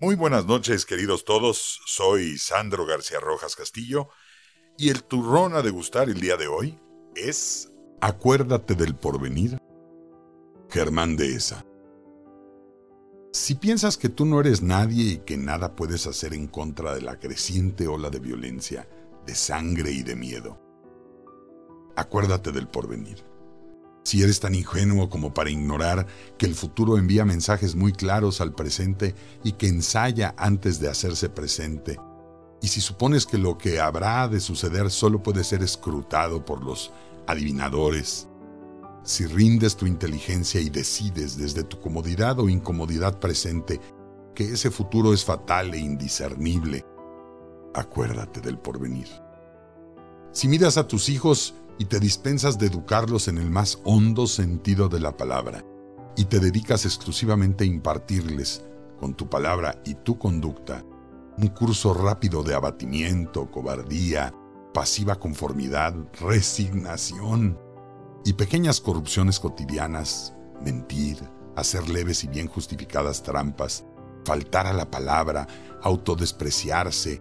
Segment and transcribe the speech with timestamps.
[0.00, 1.80] Muy buenas noches, queridos todos.
[1.86, 4.08] Soy Sandro García Rojas Castillo
[4.76, 6.80] y el turrón a degustar el día de hoy
[7.14, 9.56] es Acuérdate del porvenir,
[10.68, 11.64] Germán Dehesa.
[13.32, 17.00] Si piensas que tú no eres nadie y que nada puedes hacer en contra de
[17.00, 18.88] la creciente ola de violencia,
[19.24, 20.60] de sangre y de miedo,
[21.94, 23.24] acuérdate del porvenir.
[24.04, 28.54] Si eres tan ingenuo como para ignorar que el futuro envía mensajes muy claros al
[28.54, 31.98] presente y que ensaya antes de hacerse presente,
[32.60, 36.92] y si supones que lo que habrá de suceder solo puede ser escrutado por los
[37.26, 38.28] adivinadores,
[39.04, 43.80] si rindes tu inteligencia y decides desde tu comodidad o incomodidad presente
[44.34, 46.84] que ese futuro es fatal e indiscernible,
[47.74, 49.08] acuérdate del porvenir.
[50.32, 54.88] Si miras a tus hijos y te dispensas de educarlos en el más hondo sentido
[54.88, 55.64] de la palabra,
[56.16, 58.64] y te dedicas exclusivamente a impartirles,
[58.98, 60.84] con tu palabra y tu conducta,
[61.36, 64.32] un curso rápido de abatimiento, cobardía,
[64.72, 67.58] pasiva conformidad, resignación
[68.24, 71.18] y pequeñas corrupciones cotidianas, mentir,
[71.56, 73.84] hacer leves y bien justificadas trampas,
[74.24, 75.46] faltar a la palabra,
[75.82, 77.20] autodespreciarse,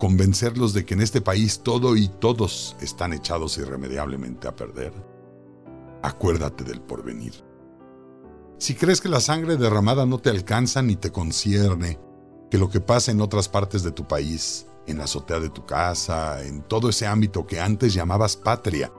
[0.00, 4.92] convencerlos de que en este país todo y todos están echados irremediablemente a perder?
[6.02, 7.34] Acuérdate del porvenir.
[8.58, 12.00] Si crees que la sangre derramada no te alcanza ni te concierne,
[12.50, 15.66] que lo que pasa en otras partes de tu país, en la azotea de tu
[15.66, 18.90] casa, en todo ese ámbito que antes llamabas patria,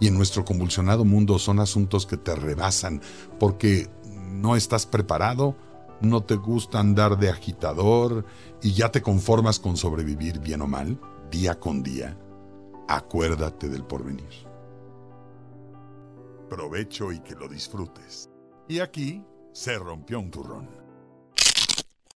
[0.00, 3.00] y en nuestro convulsionado mundo son asuntos que te rebasan
[3.38, 3.88] porque
[4.30, 5.56] no estás preparado,
[6.00, 8.24] no te gusta andar de agitador
[8.62, 10.98] y ya te conformas con sobrevivir bien o mal,
[11.30, 12.18] día con día,
[12.88, 14.48] acuérdate del porvenir.
[16.48, 18.28] Provecho y que lo disfrutes.
[18.68, 20.68] Y aquí se rompió un turrón.